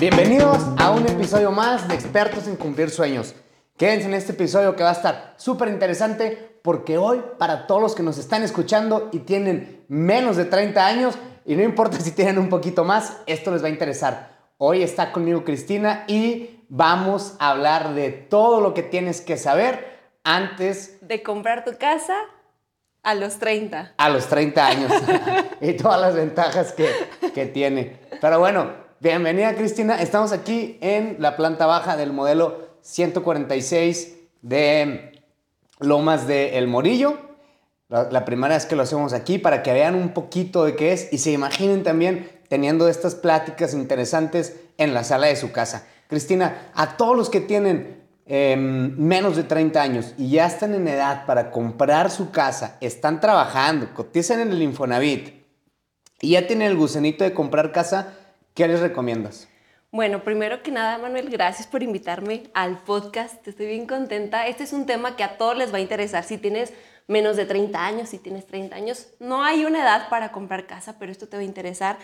[0.00, 3.34] Bienvenidos a un episodio más de Expertos en Cumplir Sueños.
[3.76, 7.94] Quédense en este episodio que va a estar súper interesante porque hoy para todos los
[7.96, 12.38] que nos están escuchando y tienen menos de 30 años y no importa si tienen
[12.38, 14.38] un poquito más, esto les va a interesar.
[14.56, 19.98] Hoy está conmigo Cristina y vamos a hablar de todo lo que tienes que saber
[20.22, 22.14] antes de comprar tu casa
[23.02, 23.94] a los 30.
[23.96, 24.92] A los 30 años.
[25.60, 26.88] y todas las ventajas que,
[27.34, 27.98] que tiene.
[28.20, 30.00] Pero bueno, bienvenida Cristina.
[30.00, 35.22] Estamos aquí en la planta baja del modelo 146 de
[35.80, 37.18] Lomas de El Morillo.
[37.88, 41.12] La, primera vez que lo hacemos aquí para que vean un poquito de qué es
[41.12, 45.86] y se imaginen también teniendo estas pláticas interesantes en la sala de su casa.
[46.06, 47.98] Cristina, a todos los que tienen
[48.30, 53.20] Em, menos de 30 años y ya están en edad para comprar su casa, están
[53.22, 55.46] trabajando, cotizan en el Infonavit
[56.20, 58.17] y ya tienen el gusanito de comprar casa,
[58.58, 59.48] ¿qué les recomiendas?
[59.92, 63.46] Bueno, primero que nada, Manuel, gracias por invitarme al podcast.
[63.46, 64.48] Estoy bien contenta.
[64.48, 66.24] Este es un tema que a todos les va a interesar.
[66.24, 66.74] Si tienes
[67.06, 70.98] menos de 30 años, si tienes 30 años, no hay una edad para comprar casa,
[70.98, 71.98] pero esto te va a interesar.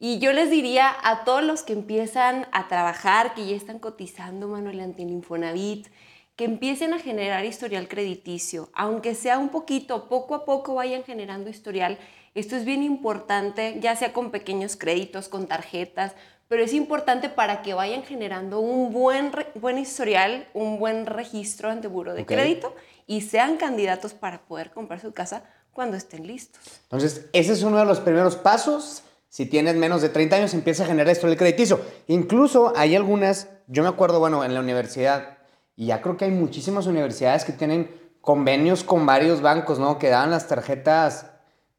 [0.00, 4.48] Y yo les diría a todos los que empiezan a trabajar, que ya están cotizando,
[4.48, 5.88] Manuel, ante el Infonavit,
[6.36, 11.50] que empiecen a generar historial crediticio, aunque sea un poquito, poco a poco vayan generando
[11.50, 11.98] historial.
[12.34, 16.12] Esto es bien importante, ya sea con pequeños créditos, con tarjetas,
[16.48, 21.88] pero es importante para que vayan generando un buen, buen historial, un buen registro ante
[21.88, 22.74] buro de crédito
[23.06, 26.60] y sean candidatos para poder comprar su casa cuando estén listos.
[26.84, 30.84] Entonces, ese es uno de los primeros pasos si tienes menos de 30 años, empieza
[30.84, 31.80] a generar esto el crediticio.
[32.06, 35.38] Incluso hay algunas, yo me acuerdo, bueno, en la universidad,
[35.76, 37.90] y ya creo que hay muchísimas universidades que tienen
[38.20, 39.98] convenios con varios bancos, ¿no?
[39.98, 41.26] Que dan las tarjetas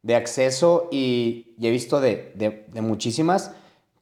[0.02, 3.52] de acceso y, he visto de, de, muchísimas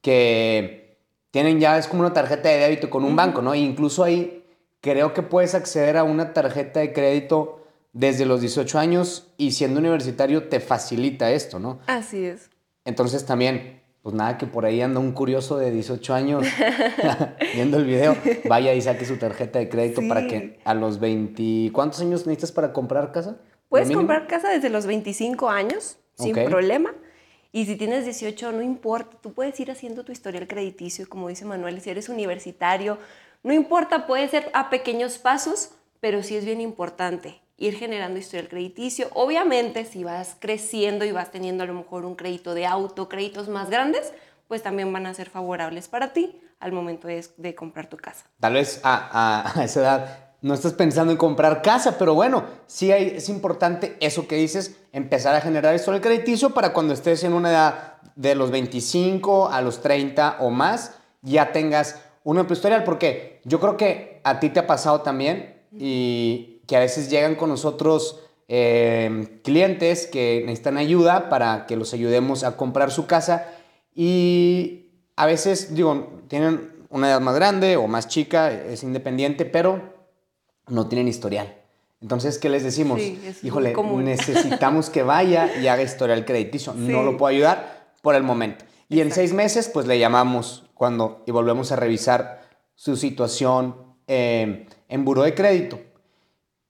[0.00, 0.98] que
[1.30, 3.52] tienen ya, es como una tarjeta de débito con un banco, ¿no?
[3.54, 4.44] E incluso ahí
[4.80, 9.80] creo que puedes acceder a una tarjeta de crédito desde los 18 años y siendo
[9.80, 11.80] universitario te facilita esto, ¿no?
[11.86, 12.50] Así es.
[12.84, 16.46] Entonces también, pues nada, que por ahí anda un curioso de 18 años
[17.54, 18.16] viendo el video,
[18.48, 21.72] vaya y saque su tarjeta de crédito para que a los 20...
[21.72, 23.38] ¿Cuántos años necesitas para comprar casa?
[23.68, 26.94] Puedes comprar casa desde los 25 años, sin problema.
[27.52, 31.44] Y si tienes 18, no importa, tú puedes ir haciendo tu historial crediticio, como dice
[31.44, 32.98] Manuel, si eres universitario,
[33.42, 35.70] no importa, puede ser a pequeños pasos,
[36.00, 39.08] pero sí es bien importante ir generando historial crediticio.
[39.14, 43.48] Obviamente, si vas creciendo y vas teniendo a lo mejor un crédito de auto, créditos
[43.48, 44.12] más grandes,
[44.46, 48.26] pues también van a ser favorables para ti al momento de, comprar tu casa.
[48.40, 53.28] Tal vez a, esa edad no estás pensando en comprar casa, pero bueno, sí es
[53.28, 57.94] importante eso que dices, empezar a generar historial crediticio para cuando estés en una edad
[58.14, 63.58] de los 25 a los 30 o más, ya tengas un amplio historial, porque yo
[63.58, 68.20] creo que a ti te ha pasado también y que a veces llegan con nosotros
[68.46, 73.46] eh, clientes que necesitan ayuda para que los ayudemos a comprar su casa
[73.94, 79.97] y a veces, digo, tienen una edad más grande o más chica, es independiente, pero
[80.68, 81.54] no tienen historial.
[82.00, 83.00] Entonces, ¿qué les decimos?
[83.42, 86.72] Híjole, necesitamos que vaya y haga historial crediticio.
[86.74, 88.64] No lo puedo ayudar por el momento.
[88.88, 92.40] Y en seis meses, pues le llamamos cuando y volvemos a revisar
[92.74, 95.80] su situación eh, en buro de crédito.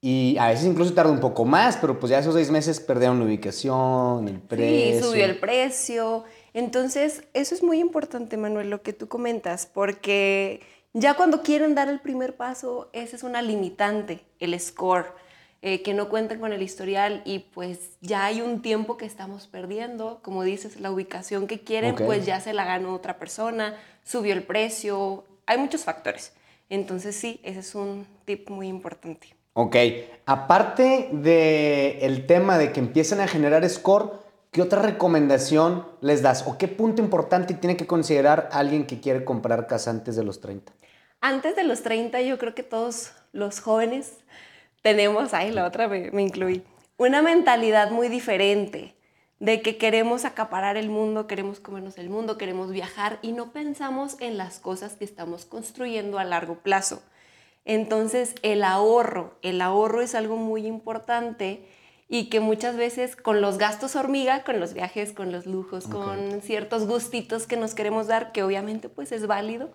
[0.01, 3.19] Y a veces incluso tarda un poco más, pero pues ya esos seis meses perdieron
[3.19, 4.99] la ubicación, el precio.
[4.99, 6.23] Sí, subió el precio.
[6.53, 10.61] Entonces, eso es muy importante, Manuel, lo que tú comentas, porque
[10.93, 15.13] ya cuando quieren dar el primer paso, esa es una limitante, el score,
[15.61, 19.47] eh, que no cuentan con el historial y pues ya hay un tiempo que estamos
[19.47, 20.19] perdiendo.
[20.23, 24.43] Como dices, la ubicación que quieren, pues ya se la ganó otra persona, subió el
[24.43, 26.33] precio, hay muchos factores.
[26.69, 29.35] Entonces, sí, ese es un tip muy importante.
[29.53, 29.75] Ok,
[30.25, 34.13] aparte del tema de que empiecen a generar score,
[34.51, 39.25] ¿qué otra recomendación les das o qué punto importante tiene que considerar alguien que quiere
[39.25, 40.78] comprar casa antes de los 30?
[41.21, 44.17] Antes de los 30 yo creo que todos los jóvenes
[44.81, 46.63] tenemos, ay, la otra me, me incluí,
[46.97, 48.95] una mentalidad muy diferente
[49.39, 54.17] de que queremos acaparar el mundo, queremos comernos el mundo, queremos viajar y no pensamos
[54.19, 57.01] en las cosas que estamos construyendo a largo plazo.
[57.65, 61.65] Entonces, el ahorro, el ahorro es algo muy importante
[62.07, 66.41] y que muchas veces con los gastos hormiga, con los viajes, con los lujos, con
[66.41, 69.71] ciertos gustitos que nos queremos dar, que obviamente pues es válido,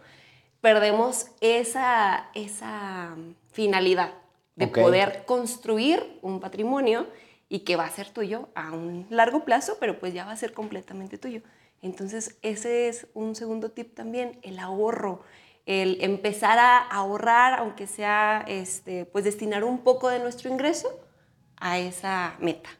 [0.65, 3.11] perdemos esa, esa
[3.53, 4.15] finalidad
[4.57, 7.07] de poder construir un patrimonio
[7.51, 10.37] y que va a ser tuyo a un largo plazo, pero pues ya va a
[10.37, 11.43] ser completamente tuyo.
[11.83, 15.21] Entonces, ese es un segundo tip también, el ahorro,
[15.67, 20.89] el empezar a ahorrar, aunque sea, este, pues destinar un poco de nuestro ingreso
[21.59, 22.71] a esa meta.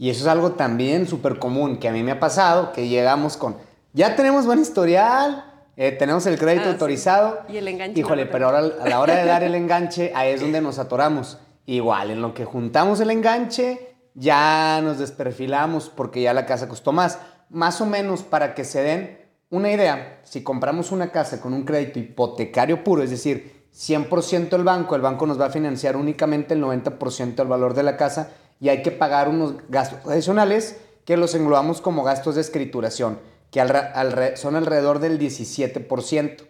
[0.00, 3.36] Y eso es algo también súper común que a mí me ha pasado, que llegamos
[3.36, 3.56] con,
[3.92, 6.72] ya tenemos buen historial, eh, tenemos el crédito Ah, sí.
[6.72, 7.38] autorizado.
[7.48, 10.32] Y el enganche Híjole, no pero ahora a la hora de dar el enganche, ahí
[10.32, 11.38] es donde nos atoramos.
[11.66, 16.92] Igual, en lo que juntamos el enganche, ya nos desperfilamos porque ya la casa costó
[16.92, 17.18] más.
[17.50, 19.18] Más o menos para que se den
[19.50, 24.64] una idea, si compramos una casa con un crédito hipotecario puro, es decir, 100% el
[24.64, 28.30] banco, el banco nos va a financiar únicamente el 90% del valor de la casa
[28.60, 33.18] y hay que pagar unos gastos adicionales que los englobamos como gastos de escrituración,
[33.54, 36.44] que son alrededor del 17%.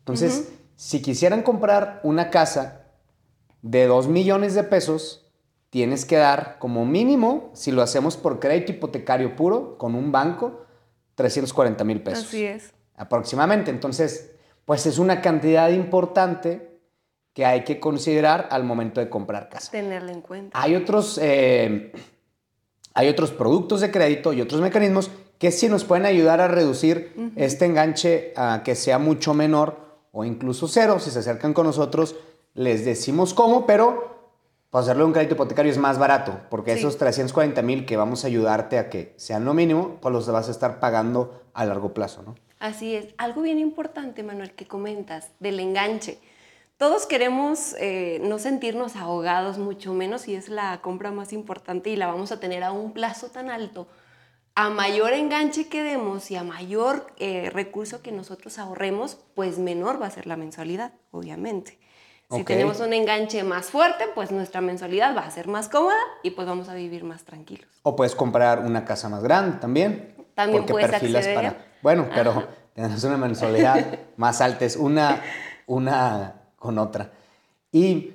[0.00, 2.88] Entonces, si quisieran comprar una casa
[3.62, 5.24] de 2 millones de pesos,
[5.70, 10.66] tienes que dar como mínimo, si lo hacemos por crédito hipotecario puro, con un banco,
[11.14, 12.26] 340 mil pesos.
[12.26, 12.74] Así es.
[12.96, 13.70] Aproximadamente.
[13.70, 14.32] Entonces,
[14.66, 16.82] pues es una cantidad importante
[17.32, 19.70] que hay que considerar al momento de comprar casa.
[19.70, 20.60] Tenerla en cuenta.
[20.60, 21.92] Hay otros, eh,
[22.92, 25.10] hay otros productos de crédito y otros mecanismos
[25.42, 29.76] que sí nos pueden ayudar a reducir este enganche a que sea mucho menor
[30.12, 31.00] o incluso cero.
[31.00, 32.14] Si se acercan con nosotros,
[32.54, 34.36] les decimos cómo, pero
[34.70, 36.78] para hacerle un crédito hipotecario es más barato, porque Sí.
[36.78, 40.46] esos 340 mil que vamos a ayudarte a que sean lo mínimo, pues los vas
[40.46, 42.36] a estar pagando a largo plazo, ¿no?
[42.60, 43.06] Así es.
[43.18, 46.20] Algo bien importante, Manuel, que comentas del enganche.
[46.76, 51.96] Todos queremos eh, no sentirnos ahogados, mucho menos si es la compra más importante y
[51.96, 53.88] la vamos a tener a un plazo tan alto.
[54.54, 60.00] A mayor enganche que demos y a mayor eh, recurso que nosotros ahorremos, pues menor
[60.00, 61.78] va a ser la mensualidad, obviamente.
[62.30, 66.30] Si tenemos un enganche más fuerte, pues nuestra mensualidad va a ser más cómoda y
[66.30, 67.68] pues vamos a vivir más tranquilos.
[67.82, 70.14] O puedes comprar una casa más grande también.
[70.34, 71.34] También porque puedes perfilas acceder.
[71.52, 71.66] para.
[71.82, 75.22] Bueno, pero tienes una mensualidad más alta, es una,
[75.66, 77.10] una con otra.
[77.70, 78.12] ¿Y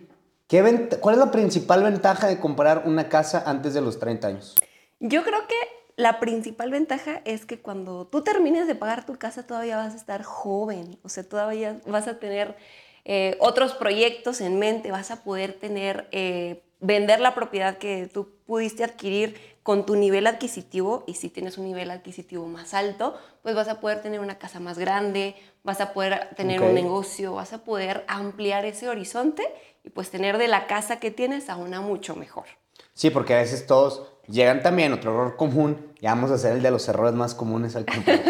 [0.47, 4.27] qué vent- cuál es la principal ventaja de comprar una casa antes de los 30
[4.29, 4.55] años?
[4.99, 5.55] Yo creo que
[5.97, 9.97] la principal ventaja es que cuando tú termines de pagar tu casa todavía vas a
[9.97, 12.55] estar joven, o sea, todavía vas a tener
[13.03, 18.29] eh, otros proyectos en mente, vas a poder tener, eh, vender la propiedad que tú
[18.45, 23.55] pudiste adquirir con tu nivel adquisitivo y si tienes un nivel adquisitivo más alto, pues
[23.55, 27.53] vas a poder tener una casa más grande, vas a poder tener un negocio, vas
[27.53, 29.51] a poder ampliar ese horizonte
[29.83, 32.45] y pues tener de la casa que tienes a una mucho mejor.
[32.93, 36.61] Sí, porque a veces todos llegan también, otro error común, ya vamos a hacer el
[36.61, 38.19] de los errores más comunes al comprar.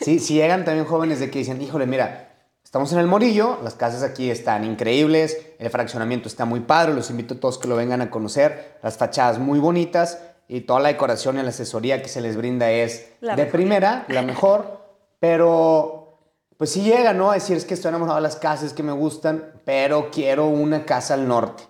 [0.00, 2.32] Sí, sí llegan también jóvenes de que dicen, híjole, mira,
[2.64, 7.10] estamos en el Morillo, las casas aquí están increíbles, el fraccionamiento está muy padre, los
[7.10, 10.88] invito a todos que lo vengan a conocer, las fachadas muy bonitas y toda la
[10.88, 13.52] decoración y la asesoría que se les brinda es La de mejor.
[13.52, 14.80] primera, la mejor,
[15.18, 16.18] pero
[16.56, 17.32] pues sí llega, ¿no?
[17.32, 20.86] A decir, es que estoy enamorado de las casas que me gustan, pero quiero una
[20.86, 21.64] casa al norte.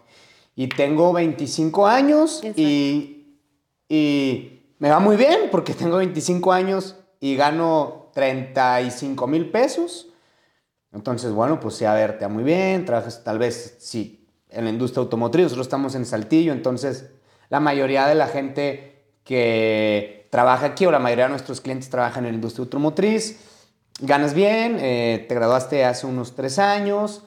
[0.55, 3.39] Y tengo 25 años y,
[3.89, 10.09] y me va muy bien porque tengo 25 años y gano 35 mil pesos.
[10.93, 14.65] Entonces, bueno, pues sí, a ver, te va muy bien, trabajas tal vez, sí, en
[14.65, 17.11] la industria automotriz, nosotros estamos en Saltillo, entonces
[17.51, 22.25] la mayoría de la gente que trabaja aquí o la mayoría de nuestros clientes trabajan
[22.25, 23.39] en la industria automotriz,
[24.01, 27.25] ganas bien, eh, te graduaste hace unos tres años,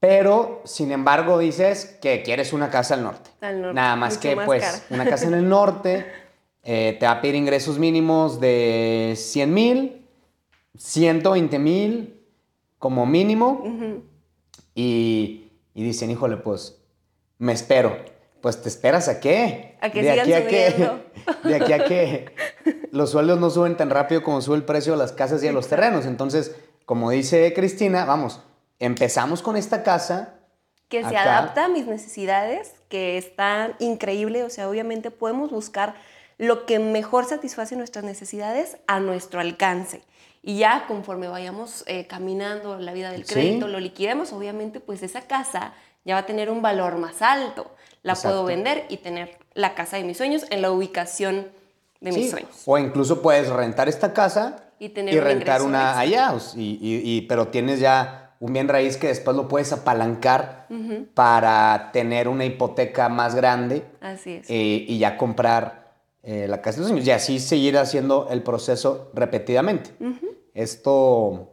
[0.00, 3.30] pero sin embargo dices que quieres una casa al norte.
[3.40, 4.78] Al norte, Nada más mucho que más pues cara.
[4.90, 6.06] una casa en el norte
[6.64, 10.06] eh, te va a pedir ingresos mínimos de 100 mil,
[10.76, 12.20] 120 mil
[12.78, 13.62] como mínimo
[14.74, 16.80] y, y dicen, híjole, pues
[17.38, 17.96] me espero.
[18.40, 19.78] Pues te esperas a qué?
[19.80, 20.90] A que de sigan aquí a que,
[21.48, 22.26] de aquí a que
[22.92, 25.52] los sueldos no suben tan rápido como sube el precio de las casas y de
[25.52, 26.04] los terrenos.
[26.04, 26.54] Entonces,
[26.84, 28.42] como dice Cristina, vamos,
[28.78, 30.34] empezamos con esta casa.
[30.88, 31.38] que se Acá.
[31.38, 35.94] adapta a mis necesidades, que está increíble, o sea, obviamente podemos buscar
[36.38, 40.02] lo que mejor satisface nuestras necesidades a nuestro alcance.
[40.42, 43.34] Y ya conforme vayamos eh, caminando la vida del Sí.
[43.34, 45.72] crédito, lo liquidemos, obviamente pues esa casa
[46.04, 47.70] ya va a tener un valor más alto.
[48.02, 48.28] La Exacto.
[48.36, 51.48] puedo vender y tener la casa de mis sueños en la ubicación
[52.00, 52.62] de mis sueños.
[52.66, 56.34] O incluso puedes rentar esta casa Y tener y un rentar una allá.
[56.56, 60.66] y- pero tienes ya un bien raíz que después lo puedes apalancar
[61.14, 64.50] para tener una hipoteca más grande Así es.
[64.50, 65.83] eh, y ya comprar
[66.24, 67.06] eh, la casa de los sueños.
[67.06, 69.90] Y así seguir haciendo el proceso repetidamente.
[70.54, 71.52] Esto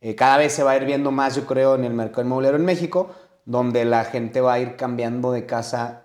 [0.00, 2.58] eh, cada vez se va a ir viendo más, yo creo, en el mercado inmobiliario
[2.58, 3.10] en México,
[3.44, 6.04] donde la gente va a ir cambiando de casa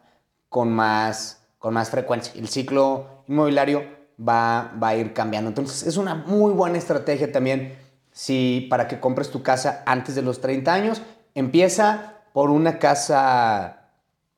[0.49, 2.33] con más, con más frecuencia.
[2.35, 3.83] El ciclo inmobiliario
[4.19, 5.49] va, va a ir cambiando.
[5.49, 7.77] Entonces es una muy buena estrategia también
[8.11, 11.01] si para que compres tu casa antes de los 30 años.
[11.35, 13.91] Empieza por una casa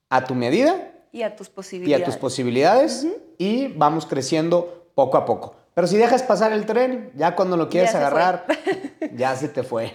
[0.10, 0.89] a tu medida.
[1.12, 2.00] Y a tus posibilidades.
[2.00, 3.08] Y a tus posibilidades.
[3.38, 5.56] Y vamos creciendo poco a poco.
[5.74, 8.46] Pero si dejas pasar el tren, ya cuando lo quieres agarrar,
[9.16, 9.94] ya se te fue.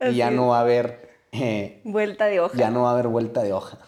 [0.00, 1.08] y ya no va a haber...
[1.32, 2.56] Eh, vuelta de hoja.
[2.56, 3.78] Ya no va a haber vuelta de hoja.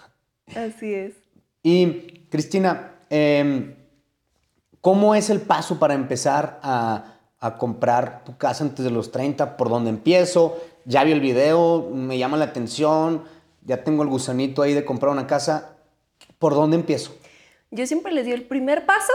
[0.54, 1.14] Así es.
[1.62, 3.74] Y Cristina, em,
[4.80, 9.56] ¿cómo es el paso para empezar a, a, comprar tu casa antes de los 30?
[9.56, 10.58] ¿Por dónde empiezo?
[10.84, 13.24] Ya vi el video, me llama la atención,
[13.64, 15.76] ya tengo el gusanito ahí de comprar una casa.
[16.40, 17.14] ¿Por dónde empiezo?
[17.70, 19.12] Yo siempre les digo el primer paso,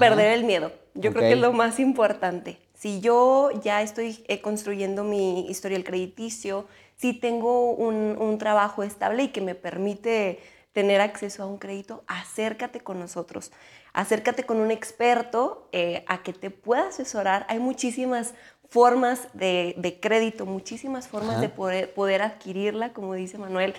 [0.00, 0.72] perder el miedo.
[0.94, 2.58] Yo creo que es lo más importante.
[2.74, 9.22] Si yo ya estoy eh, construyendo mi historial crediticio, si tengo un, un, trabajo estable
[9.22, 10.40] y que me permite
[10.72, 13.52] tener acceso a un crédito, acércate con nosotros.
[13.92, 17.46] Acércate con un experto eh, a que te pueda asesorar.
[17.48, 18.34] Hay muchísimas
[18.68, 23.74] formas de, de crédito, muchísimas formas de poder, poder adquirirla, como dice Manuel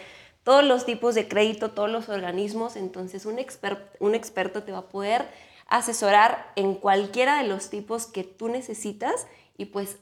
[0.48, 3.38] todos los tipos de crédito, todos los organismos, entonces un,
[4.00, 5.26] un experto te va a poder
[5.68, 9.28] asesorar en cualquiera de los tipos que tú necesitas
[9.58, 9.98] y pues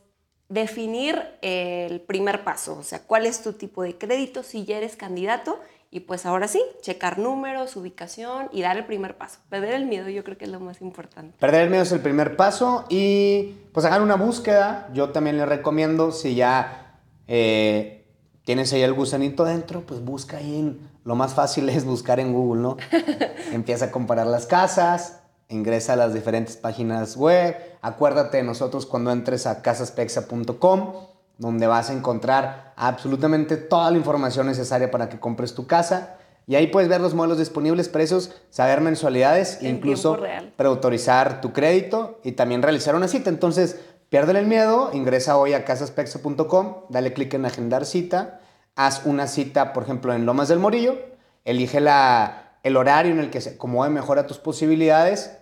[0.47, 4.95] definir el primer paso, o sea, cuál es tu tipo de crédito, si ya eres
[4.95, 5.59] candidato
[5.89, 9.39] y pues ahora sí, checar números, ubicación y dar el primer paso.
[9.49, 11.35] Perder el miedo yo creo que es lo más importante.
[11.39, 14.89] Perder el miedo es el primer paso y pues hagan una búsqueda.
[14.93, 18.04] Yo también les recomiendo si ya eh,
[18.45, 20.59] tienes ahí el gusanito dentro, pues busca ahí.
[20.59, 22.77] En, lo más fácil es buscar en Google, ¿no?
[23.51, 27.57] Empieza a comparar las casas, ingresa a las diferentes páginas web.
[27.81, 30.93] Acuérdate de nosotros cuando entres a casaspexa.com,
[31.37, 36.17] donde vas a encontrar absolutamente toda la información necesaria para que compres tu casa.
[36.47, 40.19] Y ahí puedes ver los modelos disponibles, precios, saber mensualidades, e incluso
[40.55, 43.31] preautorizar tu crédito y también realizar una cita.
[43.31, 43.79] Entonces,
[44.15, 48.39] Pierde el miedo, ingresa hoy a casaspexo.com, dale clic en agendar cita,
[48.73, 50.97] haz una cita, por ejemplo, en Lomas del Morillo,
[51.43, 55.35] elige la, el horario en el que se acomode mejor a tus posibilidades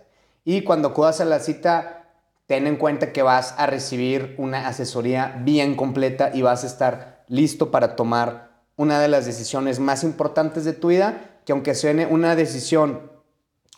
[0.43, 2.05] y cuando acudas a la cita,
[2.47, 7.25] ten en cuenta que vas a recibir una asesoría bien completa y vas a estar
[7.27, 12.07] listo para tomar una de las decisiones más importantes de tu vida, que aunque suene
[12.07, 13.11] una decisión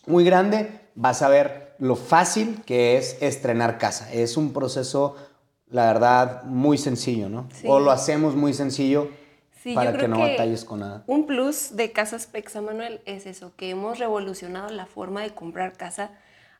[0.06, 4.12] muy grande, vas a ver lo fácil que es estrenar casa.
[4.12, 5.16] Es un proceso,
[5.70, 7.48] la verdad, muy sencillo, ¿no?
[7.66, 9.10] O lo hacemos muy sencillo
[9.74, 11.04] para que no batalles con nada.
[11.08, 15.74] Un plus de Casas Pexa, Manuel, es eso, que hemos revolucionado la forma de comprar
[15.74, 16.12] casa.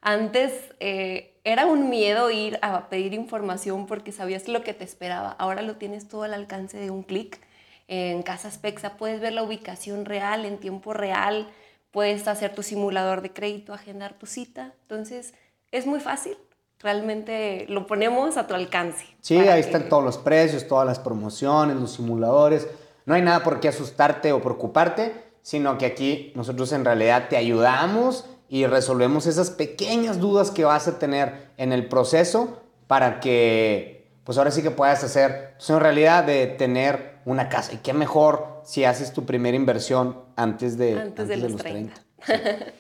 [0.02, 5.32] Antes eh, era un miedo ir a pedir información porque sabías lo que te esperaba.
[5.32, 7.40] Ahora lo tienes todo al alcance de un clic.
[7.88, 11.48] En Casas Pexa puedes ver la ubicación real en tiempo real
[11.96, 14.74] puedes hacer tu simulador de crédito, agendar tu cita.
[14.82, 15.34] Entonces,
[15.72, 16.36] es muy fácil.
[16.82, 19.06] Realmente lo ponemos a tu alcance.
[19.22, 22.68] Sí, ahí están todos los precios, todas las promociones, los simuladores.
[23.06, 27.38] No hay nada por qué asustarte o preocuparte, sino que aquí nosotros en realidad te
[27.38, 34.12] ayudamos y resolvemos esas pequeñas dudas que vas a tener en el proceso para que,
[34.26, 37.74] pues ahora sí que puedas hacer, pues en realidad de tener una casa.
[37.74, 41.94] Y qué mejor si haces tu primera inversión antes de, antes, de, los, 30.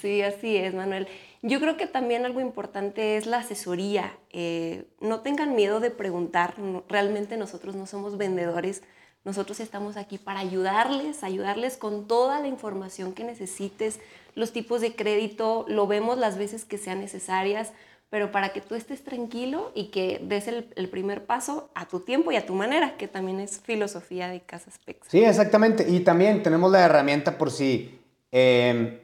[0.00, 0.22] Sí.
[0.22, 1.06] así es, Manuel.
[1.42, 4.16] Yo creo que también algo importante es la asesoría.
[4.30, 6.54] Eh, no tengan miedo de preguntar.
[6.88, 8.82] realmente nosotros no somos vendedores.
[9.24, 14.00] Nosotros estamos aquí para ayudarles, ayudarles con toda la información que necesites,
[14.34, 17.72] los tipos de crédito, lo vemos las veces que sean necesarias
[18.12, 22.30] pero para que tú estés tranquilo y que des el, primer paso a tu tiempo
[22.30, 25.10] y a tu manera, que también es filosofía de Casas Pexa.
[25.10, 25.88] Sí, exactamente.
[25.88, 27.98] Y también tenemos la herramienta por si
[28.30, 28.98] em,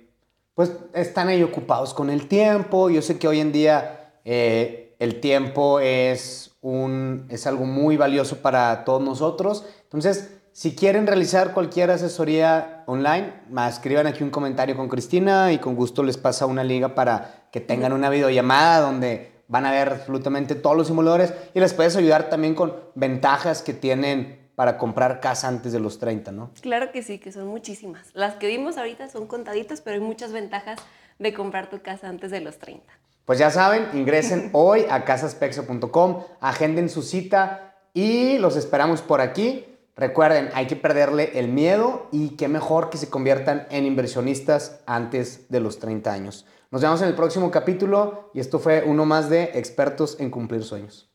[0.55, 2.91] pues están ahí ocupados con el tiempo.
[2.91, 8.43] Yo sé que hoy en día eh, el tiempo es, un, es algo muy valioso
[8.43, 9.65] para todos nosotros.
[9.85, 13.33] Entonces, si quieren realizar cualquier asesoría online,
[13.69, 17.61] escriban aquí un comentario con Cristina y con gusto les pasa una liga para que
[17.61, 22.29] tengan una videollamada donde van a ver absolutamente todos los simuladores y les puedes ayudar
[22.29, 26.51] también con ventajas que tienen para comprar casa antes de los 30, ¿no?
[26.61, 28.09] Claro que sí, que son muchísimas.
[28.15, 30.81] Las que vimos ahorita son contaditas, pero hay muchas ventajas
[31.21, 32.85] de comprar tu casa antes de los 30.
[33.27, 39.68] Pues ya saben, ingresen hoy a casaspexo.com, agenden su cita y los esperamos por aquí.
[39.99, 45.51] Recuerden, hay que perderle el miedo y qué mejor que se conviertan en inversionistas antes
[45.51, 46.47] de los 30 años.
[46.71, 50.63] Nos vemos en el próximo capítulo y esto fue uno más de Expertos en Cumplir
[50.63, 51.11] Sueños.